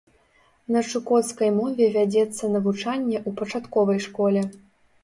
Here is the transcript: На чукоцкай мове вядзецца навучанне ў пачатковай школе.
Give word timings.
На 0.75 0.81
чукоцкай 0.91 1.53
мове 1.59 1.91
вядзецца 1.99 2.51
навучанне 2.55 3.17
ў 3.27 3.39
пачатковай 3.43 4.07
школе. 4.09 4.41